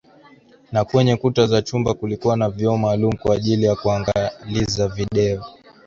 [0.71, 5.45] Na kwenye kuta za chumba kulikuwa na vioo maalum kwaajili ya kuangalizia video